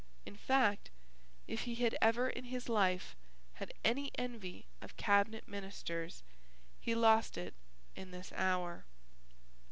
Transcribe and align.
In 0.25 0.35
fact, 0.35 0.89
if 1.47 1.65
he 1.65 1.75
had 1.75 1.95
ever 2.01 2.27
in 2.27 2.45
his 2.45 2.67
life 2.67 3.15
had 3.61 3.71
any 3.83 4.09
envy 4.15 4.65
of 4.81 4.97
Cabinet 4.97 5.47
Ministers, 5.47 6.23
he 6.79 6.95
lost 6.95 7.37
it 7.37 7.53
in 7.95 8.09
this 8.09 8.31
hour. 8.33 8.85